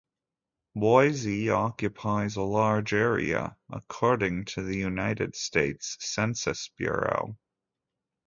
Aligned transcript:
Boise 0.75 1.51
occupies 1.51 2.35
a 2.35 2.41
large 2.41 2.91
area- 2.91 3.55
according 3.69 4.43
to 4.45 4.63
the 4.63 4.75
United 4.75 5.35
States 5.35 5.95
Census 5.99 6.69
Bureau. 6.75 7.37